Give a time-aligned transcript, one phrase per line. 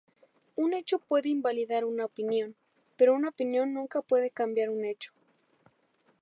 [0.55, 2.55] Un hecho puede invalidar una opinión,
[2.97, 5.13] pero una opinión nunca puede cambiar un hecho.